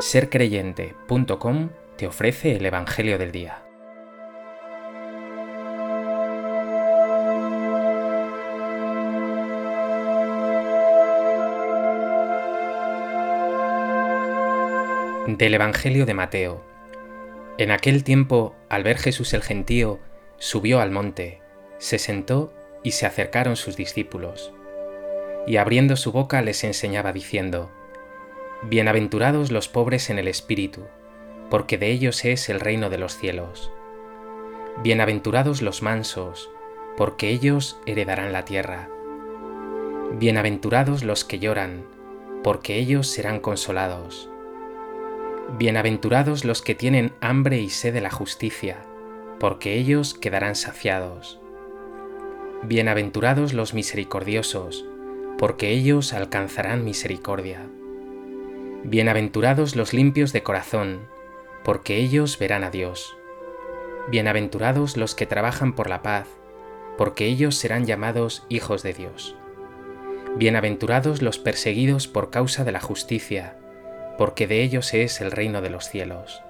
sercreyente.com 0.00 1.68
te 1.98 2.06
ofrece 2.06 2.56
el 2.56 2.64
Evangelio 2.64 3.18
del 3.18 3.32
Día. 3.32 3.62
Del 15.26 15.54
Evangelio 15.54 16.06
de 16.06 16.14
Mateo. 16.14 16.64
En 17.58 17.70
aquel 17.70 18.02
tiempo, 18.02 18.56
al 18.70 18.82
ver 18.82 18.96
Jesús 18.96 19.34
el 19.34 19.42
gentío, 19.42 20.00
subió 20.38 20.80
al 20.80 20.90
monte, 20.90 21.42
se 21.76 21.98
sentó 21.98 22.54
y 22.82 22.92
se 22.92 23.04
acercaron 23.04 23.56
sus 23.56 23.76
discípulos. 23.76 24.52
Y 25.46 25.58
abriendo 25.58 25.96
su 25.96 26.10
boca 26.10 26.40
les 26.40 26.64
enseñaba 26.64 27.12
diciendo, 27.12 27.70
Bienaventurados 28.62 29.50
los 29.50 29.68
pobres 29.68 30.10
en 30.10 30.18
el 30.18 30.28
espíritu, 30.28 30.82
porque 31.48 31.78
de 31.78 31.90
ellos 31.90 32.26
es 32.26 32.50
el 32.50 32.60
reino 32.60 32.90
de 32.90 32.98
los 32.98 33.16
cielos. 33.16 33.72
Bienaventurados 34.82 35.62
los 35.62 35.82
mansos, 35.82 36.50
porque 36.94 37.30
ellos 37.30 37.80
heredarán 37.86 38.34
la 38.34 38.44
tierra. 38.44 38.90
Bienaventurados 40.18 41.04
los 41.04 41.24
que 41.24 41.38
lloran, 41.38 41.86
porque 42.44 42.76
ellos 42.76 43.06
serán 43.06 43.40
consolados. 43.40 44.28
Bienaventurados 45.58 46.44
los 46.44 46.60
que 46.60 46.74
tienen 46.74 47.14
hambre 47.22 47.60
y 47.60 47.70
sed 47.70 47.94
de 47.94 48.02
la 48.02 48.10
justicia, 48.10 48.84
porque 49.38 49.76
ellos 49.78 50.12
quedarán 50.12 50.54
saciados. 50.54 51.40
Bienaventurados 52.62 53.54
los 53.54 53.72
misericordiosos, 53.72 54.84
porque 55.38 55.70
ellos 55.70 56.12
alcanzarán 56.12 56.84
misericordia. 56.84 57.66
Bienaventurados 58.84 59.76
los 59.76 59.92
limpios 59.92 60.32
de 60.32 60.42
corazón, 60.42 61.06
porque 61.64 61.96
ellos 61.96 62.38
verán 62.38 62.64
a 62.64 62.70
Dios. 62.70 63.14
Bienaventurados 64.08 64.96
los 64.96 65.14
que 65.14 65.26
trabajan 65.26 65.74
por 65.74 65.90
la 65.90 66.00
paz, 66.00 66.26
porque 66.96 67.26
ellos 67.26 67.56
serán 67.56 67.84
llamados 67.84 68.46
hijos 68.48 68.82
de 68.82 68.94
Dios. 68.94 69.36
Bienaventurados 70.36 71.20
los 71.20 71.38
perseguidos 71.38 72.08
por 72.08 72.30
causa 72.30 72.64
de 72.64 72.72
la 72.72 72.80
justicia, 72.80 73.58
porque 74.16 74.46
de 74.46 74.62
ellos 74.62 74.94
es 74.94 75.20
el 75.20 75.30
reino 75.30 75.60
de 75.60 75.68
los 75.68 75.90
cielos. 75.90 76.42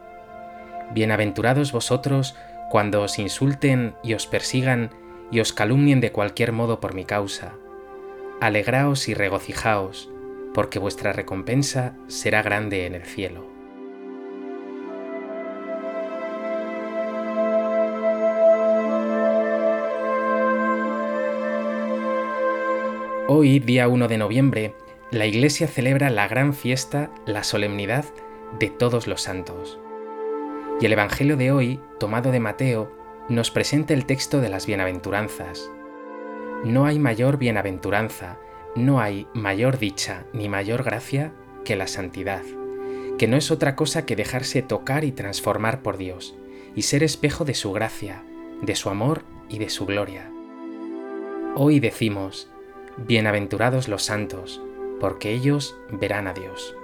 Bienaventurados 0.93 1.73
vosotros 1.73 2.37
cuando 2.71 3.03
os 3.03 3.19
insulten 3.19 3.97
y 4.05 4.15
os 4.15 4.29
persigan 4.29 4.91
y 5.33 5.41
os 5.41 5.53
calumnien 5.53 6.01
de 6.01 6.13
cualquier 6.13 6.53
modo 6.53 6.79
por 6.79 6.95
mi 6.95 7.05
causa. 7.05 7.55
Alegraos 8.41 9.09
y 9.09 9.15
regocijaos, 9.15 10.09
porque 10.55 10.79
vuestra 10.79 11.13
recompensa 11.13 11.97
será 12.09 12.43
grande 12.43 12.87
en 12.87 12.95
el 12.95 13.05
cielo. 13.05 13.47
Hoy, 23.29 23.61
día 23.61 23.87
1 23.87 24.09
de 24.09 24.19
noviembre, 24.19 24.75
la 25.13 25.25
Iglesia 25.25 25.69
celebra 25.69 26.11
la 26.11 26.27
gran 26.27 26.53
fiesta, 26.53 27.13
la 27.27 27.45
solemnidad 27.45 28.05
de 28.59 28.71
todos 28.71 29.07
los 29.07 29.23
santos. 29.23 29.79
Y 30.81 30.87
el 30.87 30.93
Evangelio 30.93 31.37
de 31.37 31.53
hoy, 31.53 31.81
tomado 32.01 32.33
de 32.33 32.41
Mateo, 32.41 32.91
nos 33.29 33.53
presenta 33.53 33.95
el 33.95 34.07
texto 34.07 34.41
de 34.41 34.49
las 34.49 34.67
bienaventuranzas. 34.67 35.71
No 36.65 36.87
hay 36.87 36.99
mayor 36.99 37.39
bienaventuranza, 37.39 38.39
no 38.77 39.01
hay 39.01 39.27
mayor 39.35 39.79
dicha 39.79 40.27
ni 40.33 40.49
mayor 40.49 40.85
gracia 40.85 41.33
que 41.65 41.77
la 41.77 41.87
santidad, 41.87 42.43
que 43.19 43.27
no 43.27 43.37
es 43.37 43.51
otra 43.51 43.75
cosa 43.75 44.07
que 44.07 44.17
dejarse 44.17 44.63
tocar 44.63 45.05
y 45.05 45.13
transformar 45.13 45.83
por 45.83 45.97
Dios, 45.97 46.37
y 46.77 46.83
ser 46.83 47.03
espejo 47.03 47.45
de 47.45 47.55
su 47.55 47.73
gracia, 47.73 48.23
de 48.63 48.77
su 48.77 48.89
amor 48.89 49.25
y 49.49 49.59
de 49.59 49.71
su 49.71 49.87
gloria. 49.87 50.31
Hoy 51.57 51.81
decimos, 51.81 52.49
Bienaventurados 52.97 53.89
los 53.89 54.05
santos, 54.05 54.63
porque 55.01 55.33
ellos 55.33 55.77
verán 55.91 56.29
a 56.29 56.35
Dios. 56.35 56.77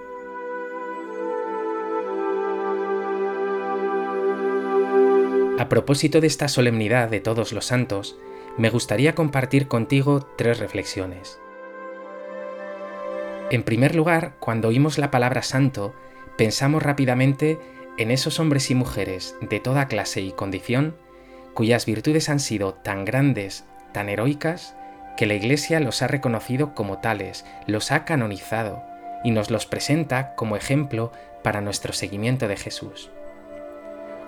A 5.58 5.68
propósito 5.68 6.20
de 6.20 6.26
esta 6.26 6.48
solemnidad 6.48 7.08
de 7.08 7.20
todos 7.20 7.52
los 7.52 7.66
santos, 7.66 8.18
me 8.58 8.70
gustaría 8.70 9.14
compartir 9.14 9.68
contigo 9.68 10.26
tres 10.36 10.58
reflexiones. 10.58 11.38
En 13.48 13.62
primer 13.62 13.94
lugar, 13.94 14.34
cuando 14.40 14.68
oímos 14.68 14.98
la 14.98 15.12
palabra 15.12 15.42
santo, 15.42 15.94
pensamos 16.36 16.82
rápidamente 16.82 17.60
en 17.96 18.10
esos 18.10 18.40
hombres 18.40 18.72
y 18.72 18.74
mujeres 18.74 19.36
de 19.40 19.60
toda 19.60 19.86
clase 19.86 20.20
y 20.20 20.32
condición 20.32 20.96
cuyas 21.54 21.86
virtudes 21.86 22.28
han 22.28 22.40
sido 22.40 22.74
tan 22.74 23.04
grandes, 23.04 23.64
tan 23.92 24.08
heroicas, 24.08 24.74
que 25.16 25.26
la 25.26 25.34
Iglesia 25.34 25.80
los 25.80 26.02
ha 26.02 26.08
reconocido 26.08 26.74
como 26.74 26.98
tales, 26.98 27.46
los 27.66 27.92
ha 27.92 28.04
canonizado 28.04 28.82
y 29.24 29.30
nos 29.30 29.50
los 29.50 29.64
presenta 29.64 30.34
como 30.34 30.56
ejemplo 30.56 31.12
para 31.42 31.60
nuestro 31.60 31.92
seguimiento 31.92 32.48
de 32.48 32.56
Jesús. 32.56 33.10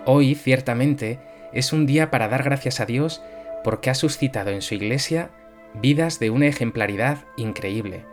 Hoy, 0.05 0.33
ciertamente, 0.33 1.19
es 1.51 1.73
un 1.73 1.85
día 1.85 2.09
para 2.09 2.29
dar 2.29 2.41
gracias 2.41 2.79
a 2.79 2.85
Dios 2.85 3.21
porque 3.65 3.89
ha 3.89 3.95
suscitado 3.95 4.49
en 4.49 4.61
su 4.61 4.75
Iglesia 4.75 5.29
vidas 5.73 6.19
de 6.19 6.29
una 6.29 6.47
ejemplaridad 6.47 7.25
increíble 7.37 8.05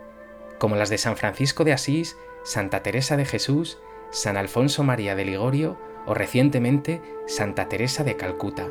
como 0.57 0.75
las 0.75 0.89
de 0.89 0.97
San 0.97 1.17
Francisco 1.17 1.63
de 1.63 1.73
Asís, 1.73 2.17
Santa 2.43 2.83
Teresa 2.83 3.17
de 3.17 3.25
Jesús, 3.25 3.79
San 4.09 4.37
Alfonso 4.37 4.83
María 4.83 5.15
de 5.15 5.25
Ligorio 5.25 5.77
o 6.05 6.13
recientemente 6.13 7.01
Santa 7.27 7.67
Teresa 7.67 8.03
de 8.03 8.15
Calcuta. 8.15 8.67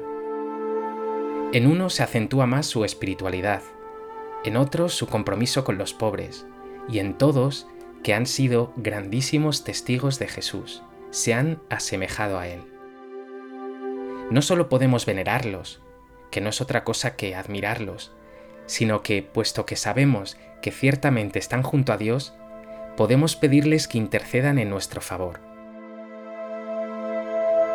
En 1.53 1.67
uno 1.67 1.91
se 1.91 2.03
acentúa 2.03 2.47
más 2.47 2.67
su 2.67 2.85
espiritualidad, 2.85 3.63
en 4.45 4.57
otros 4.57 4.95
su 4.95 5.07
compromiso 5.07 5.65
con 5.65 5.79
los 5.79 5.95
pobres, 5.95 6.47
y 6.89 6.99
en 6.99 7.19
todos 7.19 7.69
que 8.03 8.15
han 8.15 8.27
sido 8.27 8.73
grandísimos 8.77 9.65
testigos 9.65 10.19
de 10.19 10.29
Jesús, 10.29 10.83
se 11.11 11.35
han 11.35 11.61
asemejado 11.69 12.39
a 12.39 12.49
Él. 12.49 12.61
No 14.31 14.43
solo 14.43 14.69
podemos 14.69 15.07
venerarlos, 15.07 15.81
que 16.31 16.41
no 16.41 16.51
es 16.51 16.61
otra 16.61 16.85
cosa 16.85 17.17
que 17.17 17.35
admirarlos, 17.35 18.13
sino 18.66 19.03
que, 19.03 19.22
puesto 19.22 19.66
que 19.66 19.77
sabemos 19.77 20.37
que 20.60 20.71
ciertamente 20.71 21.38
están 21.38 21.62
junto 21.62 21.93
a 21.93 21.97
Dios, 21.97 22.34
podemos 22.97 23.37
pedirles 23.37 23.88
que 23.88 23.99
intercedan 23.99 24.59
en 24.59 24.71
nuestro 24.71 25.00
favor. 25.00 25.41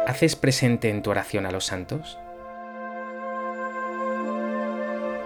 ¿Haces 0.08 0.36
presente 0.36 0.90
en 0.90 1.04
tu 1.04 1.12
oración 1.12 1.46
a 1.46 1.52
los 1.52 1.66
santos? 1.66 2.18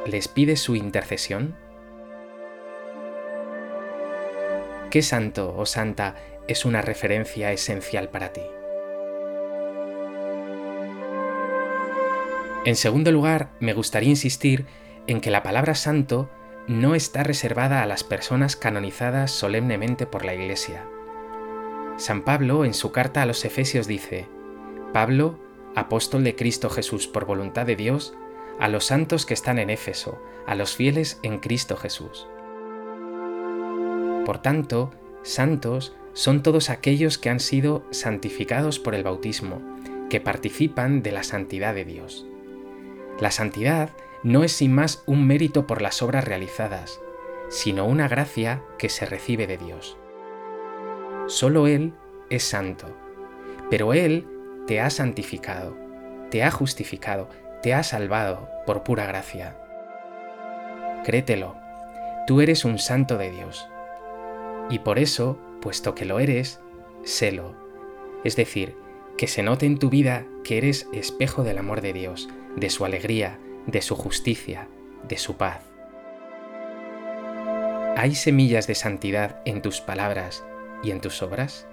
¿Les 0.05 0.27
pides 0.27 0.61
su 0.61 0.75
intercesión? 0.75 1.55
¿Qué 4.91 5.01
santo 5.01 5.55
o 5.57 5.65
santa 5.65 6.15
es 6.47 6.65
una 6.65 6.81
referencia 6.81 7.51
esencial 7.51 8.09
para 8.09 8.31
ti? 8.31 8.43
En 12.65 12.75
segundo 12.75 13.11
lugar, 13.11 13.49
me 13.59 13.73
gustaría 13.73 14.09
insistir 14.09 14.65
en 15.07 15.21
que 15.21 15.31
la 15.31 15.43
palabra 15.43 15.75
santo 15.75 16.29
no 16.67 16.95
está 16.95 17.23
reservada 17.23 17.83
a 17.83 17.85
las 17.85 18.03
personas 18.03 18.55
canonizadas 18.55 19.31
solemnemente 19.31 20.05
por 20.05 20.25
la 20.25 20.33
Iglesia. 20.33 20.85
San 21.97 22.23
Pablo 22.23 22.65
en 22.65 22.73
su 22.73 22.91
carta 22.91 23.21
a 23.21 23.25
los 23.25 23.45
Efesios 23.45 23.87
dice, 23.87 24.27
Pablo, 24.93 25.39
apóstol 25.75 26.23
de 26.23 26.35
Cristo 26.35 26.69
Jesús 26.69 27.07
por 27.07 27.25
voluntad 27.25 27.65
de 27.65 27.75
Dios, 27.75 28.13
a 28.59 28.67
los 28.67 28.85
santos 28.85 29.25
que 29.25 29.33
están 29.33 29.59
en 29.59 29.69
Éfeso, 29.69 30.21
a 30.47 30.55
los 30.55 30.75
fieles 30.75 31.19
en 31.23 31.39
Cristo 31.39 31.77
Jesús. 31.77 32.27
Por 34.25 34.39
tanto, 34.39 34.91
santos 35.23 35.95
son 36.13 36.41
todos 36.41 36.69
aquellos 36.69 37.17
que 37.17 37.29
han 37.29 37.39
sido 37.39 37.85
santificados 37.91 38.79
por 38.79 38.95
el 38.95 39.03
bautismo, 39.03 39.61
que 40.09 40.21
participan 40.21 41.03
de 41.03 41.11
la 41.11 41.23
santidad 41.23 41.75
de 41.75 41.85
Dios. 41.85 42.25
La 43.19 43.31
santidad 43.31 43.91
no 44.25 44.43
es 44.43 44.53
sin 44.53 44.73
más 44.73 45.03
un 45.05 45.27
mérito 45.27 45.67
por 45.67 45.83
las 45.83 46.01
obras 46.01 46.25
realizadas, 46.25 46.99
sino 47.47 47.85
una 47.85 48.07
gracia 48.07 48.63
que 48.79 48.89
se 48.89 49.05
recibe 49.05 49.45
de 49.45 49.59
Dios. 49.59 49.99
Solo 51.27 51.67
Él 51.67 51.93
es 52.31 52.43
santo, 52.43 52.87
pero 53.69 53.93
Él 53.93 54.27
te 54.65 54.81
ha 54.81 54.89
santificado, 54.89 55.77
te 56.31 56.43
ha 56.43 56.49
justificado, 56.49 57.29
te 57.61 57.75
ha 57.75 57.83
salvado 57.83 58.49
por 58.65 58.83
pura 58.83 59.05
gracia. 59.05 59.59
Créetelo, 61.03 61.55
tú 62.25 62.41
eres 62.41 62.65
un 62.65 62.79
santo 62.79 63.19
de 63.19 63.29
Dios. 63.29 63.69
Y 64.71 64.79
por 64.79 64.97
eso, 64.97 65.37
puesto 65.61 65.93
que 65.93 66.05
lo 66.05 66.19
eres, 66.19 66.59
sélo. 67.03 67.53
Es 68.23 68.35
decir, 68.35 68.75
que 69.19 69.27
se 69.27 69.43
note 69.43 69.67
en 69.67 69.77
tu 69.77 69.91
vida 69.91 70.25
que 70.43 70.57
eres 70.57 70.87
espejo 70.93 71.43
del 71.43 71.59
amor 71.59 71.81
de 71.81 71.93
Dios, 71.93 72.27
de 72.55 72.71
su 72.71 72.85
alegría, 72.85 73.39
de 73.67 73.81
su 73.81 73.95
justicia, 73.95 74.67
de 75.07 75.17
su 75.17 75.37
paz. 75.37 75.61
¿Hay 77.97 78.15
semillas 78.15 78.67
de 78.67 78.75
santidad 78.75 79.41
en 79.45 79.61
tus 79.61 79.81
palabras 79.81 80.43
y 80.83 80.91
en 80.91 81.01
tus 81.01 81.21
obras? 81.21 81.67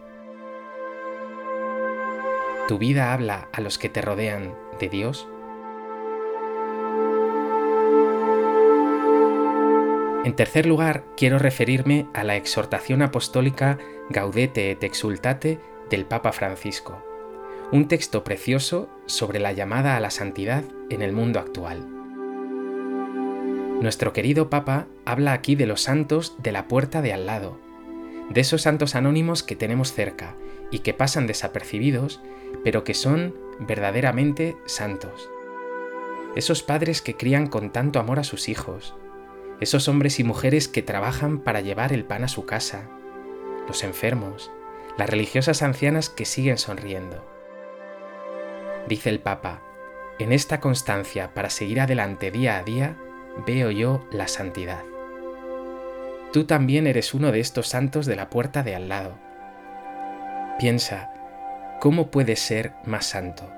¿Tu 2.68 2.78
vida 2.78 3.12
habla 3.12 3.48
a 3.52 3.60
los 3.60 3.78
que 3.78 3.88
te 3.88 4.00
rodean 4.00 4.54
de 4.78 4.88
Dios? 4.88 5.28
En 10.24 10.36
tercer 10.36 10.66
lugar, 10.66 11.04
quiero 11.16 11.40
referirme 11.40 12.06
a 12.14 12.22
la 12.22 12.36
exhortación 12.36 13.02
apostólica 13.02 13.78
Gaudete 14.08 14.70
et 14.70 14.84
Exultate 14.84 15.58
del 15.90 16.06
Papa 16.06 16.30
Francisco, 16.30 17.02
un 17.72 17.88
texto 17.88 18.22
precioso 18.22 18.90
sobre 19.06 19.40
la 19.40 19.52
llamada 19.52 19.96
a 19.96 20.00
la 20.00 20.10
santidad 20.10 20.62
en 20.90 21.00
el 21.00 21.12
mundo 21.12 21.40
actual. 21.40 21.88
Nuestro 23.80 24.12
querido 24.12 24.50
Papa 24.50 24.88
habla 25.06 25.32
aquí 25.32 25.54
de 25.56 25.64
los 25.64 25.80
santos 25.80 26.36
de 26.42 26.52
la 26.52 26.68
puerta 26.68 27.00
de 27.00 27.14
al 27.14 27.24
lado, 27.24 27.58
de 28.28 28.42
esos 28.42 28.60
santos 28.60 28.94
anónimos 28.94 29.42
que 29.42 29.56
tenemos 29.56 29.94
cerca 29.94 30.36
y 30.70 30.80
que 30.80 30.92
pasan 30.92 31.26
desapercibidos, 31.26 32.20
pero 32.62 32.84
que 32.84 32.92
son 32.92 33.34
verdaderamente 33.58 34.54
santos. 34.66 35.30
Esos 36.36 36.62
padres 36.62 37.00
que 37.00 37.16
crían 37.16 37.46
con 37.46 37.72
tanto 37.72 37.98
amor 37.98 38.18
a 38.18 38.24
sus 38.24 38.50
hijos, 38.50 38.94
esos 39.60 39.88
hombres 39.88 40.20
y 40.20 40.24
mujeres 40.24 40.68
que 40.68 40.82
trabajan 40.82 41.38
para 41.38 41.62
llevar 41.62 41.94
el 41.94 42.04
pan 42.04 42.22
a 42.22 42.28
su 42.28 42.44
casa, 42.44 42.90
los 43.66 43.82
enfermos, 43.82 44.50
las 44.98 45.08
religiosas 45.08 45.62
ancianas 45.62 46.10
que 46.10 46.26
siguen 46.26 46.58
sonriendo. 46.58 47.31
Dice 48.88 49.10
el 49.10 49.20
Papa, 49.20 49.62
en 50.18 50.32
esta 50.32 50.60
constancia 50.60 51.34
para 51.34 51.50
seguir 51.50 51.80
adelante 51.80 52.30
día 52.30 52.58
a 52.58 52.62
día, 52.62 52.96
veo 53.46 53.70
yo 53.70 54.06
la 54.10 54.28
santidad. 54.28 54.82
Tú 56.32 56.44
también 56.44 56.86
eres 56.86 57.14
uno 57.14 57.30
de 57.30 57.40
estos 57.40 57.68
santos 57.68 58.06
de 58.06 58.16
la 58.16 58.28
puerta 58.30 58.62
de 58.62 58.74
al 58.74 58.88
lado. 58.88 59.18
Piensa, 60.58 61.12
¿cómo 61.80 62.10
puedes 62.10 62.40
ser 62.40 62.72
más 62.84 63.06
santo? 63.06 63.50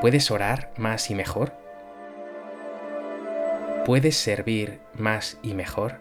¿Puedes 0.00 0.30
orar 0.30 0.72
más 0.76 1.10
y 1.10 1.14
mejor? 1.14 1.52
¿Puedes 3.84 4.16
servir 4.16 4.80
más 4.94 5.38
y 5.42 5.54
mejor? 5.54 6.00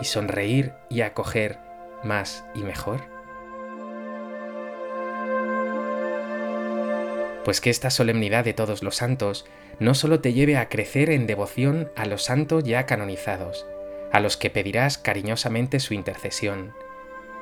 ¿Y 0.00 0.04
sonreír 0.04 0.74
y 0.88 1.00
acoger 1.00 1.58
más 2.02 2.44
y 2.54 2.62
mejor? 2.62 3.15
Pues 7.46 7.60
que 7.60 7.70
esta 7.70 7.90
solemnidad 7.90 8.44
de 8.44 8.54
todos 8.54 8.82
los 8.82 8.96
santos 8.96 9.46
no 9.78 9.94
solo 9.94 10.18
te 10.18 10.32
lleve 10.32 10.56
a 10.56 10.68
crecer 10.68 11.10
en 11.10 11.28
devoción 11.28 11.92
a 11.94 12.04
los 12.04 12.24
santos 12.24 12.64
ya 12.64 12.86
canonizados, 12.86 13.68
a 14.10 14.18
los 14.18 14.36
que 14.36 14.50
pedirás 14.50 14.98
cariñosamente 14.98 15.78
su 15.78 15.94
intercesión, 15.94 16.72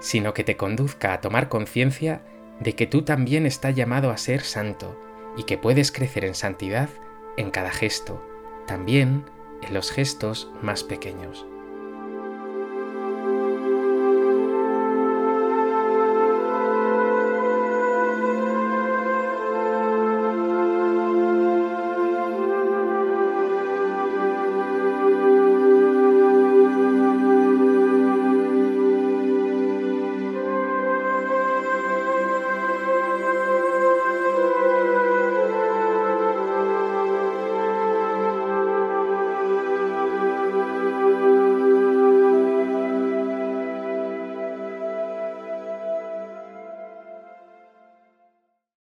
sino 0.01 0.35
que 0.35 0.45
te 0.45 0.59
conduzca 0.59 1.15
a 1.15 1.23
tomar 1.23 1.49
conciencia 1.49 2.21
de 2.61 2.75
que 2.75 2.87
tú 2.87 3.01
también 3.01 3.47
estás 3.47 3.77
llamado 3.77 4.11
a 4.11 4.19
ser 4.19 4.43
santo 4.43 4.95
y 5.39 5.45
que 5.45 5.57
puedes 5.57 5.91
crecer 5.91 6.27
en 6.27 6.35
santidad 6.35 6.91
en 7.39 7.51
cada 7.51 7.71
gesto, 7.71 8.23
también 8.67 9.25
en 9.67 9.73
los 9.73 9.91
gestos 9.91 10.51
más 10.61 10.85
pequeños. 10.85 11.47